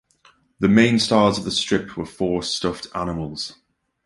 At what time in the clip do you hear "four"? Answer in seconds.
2.07-2.41